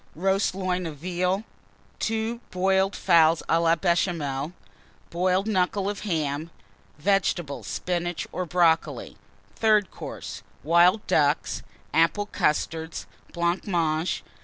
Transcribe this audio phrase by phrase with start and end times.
[0.15, 1.43] Roast Loin of Veal.
[1.99, 4.51] Two Boiled Fowls à la Béchamel.
[5.11, 6.49] Boiled Knuckle of Ham.
[6.97, 9.15] Vegetables Spinach or Brocoli.
[9.57, 10.41] THIRD COURSE.
[10.63, 11.61] Wild Ducks.
[11.93, 13.05] Apple Custards.
[13.31, 14.23] Blancmange.